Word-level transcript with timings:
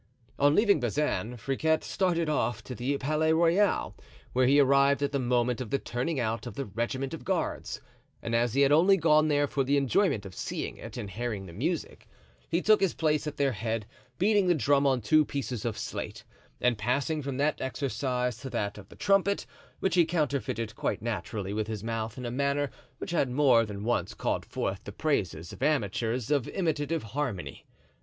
On 0.39 0.55
leaving 0.55 0.79
Bazin, 0.79 1.37
Friquet 1.37 1.83
started 1.83 2.27
off 2.27 2.63
to 2.63 2.73
the 2.73 2.97
Palais 2.97 3.33
Royal, 3.33 3.95
where 4.33 4.47
he 4.47 4.59
arrived 4.59 5.03
at 5.03 5.11
the 5.11 5.19
moment 5.19 5.61
of 5.61 5.69
the 5.69 5.77
turning 5.77 6.19
out 6.19 6.47
of 6.47 6.55
the 6.55 6.65
regiment 6.65 7.13
of 7.13 7.23
guards; 7.23 7.79
and 8.23 8.33
as 8.35 8.55
he 8.55 8.61
had 8.61 8.71
only 8.71 8.97
gone 8.97 9.27
there 9.27 9.45
for 9.45 9.63
the 9.63 9.77
enjoyment 9.77 10.25
of 10.25 10.33
seeing 10.33 10.77
it 10.77 10.97
and 10.97 11.11
hearing 11.11 11.45
the 11.45 11.53
music, 11.53 12.07
he 12.49 12.63
took 12.63 12.81
his 12.81 12.95
place 12.95 13.27
at 13.27 13.37
their 13.37 13.51
head, 13.51 13.85
beating 14.17 14.47
the 14.47 14.55
drum 14.55 14.87
on 14.87 15.01
two 15.01 15.23
pieces 15.23 15.65
of 15.65 15.77
slate 15.77 16.23
and 16.59 16.79
passing 16.79 17.21
from 17.21 17.37
that 17.37 17.61
exercise 17.61 18.37
to 18.37 18.49
that 18.49 18.79
of 18.79 18.89
the 18.89 18.95
trumpet, 18.95 19.45
which 19.81 19.93
he 19.93 20.03
counterfeited 20.03 20.75
quite 20.75 21.03
naturally 21.03 21.53
with 21.53 21.67
his 21.67 21.83
mouth 21.83 22.17
in 22.17 22.25
a 22.25 22.31
manner 22.31 22.71
which 22.97 23.11
had 23.11 23.29
more 23.29 23.67
than 23.67 23.83
once 23.83 24.15
called 24.15 24.45
forth 24.45 24.83
the 24.83 24.91
praises 24.91 25.53
of 25.53 25.61
amateurs 25.61 26.31
of 26.31 26.47
imitative 26.47 27.03
harmony. 27.03 27.67